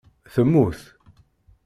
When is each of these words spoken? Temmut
Temmut 0.33 0.79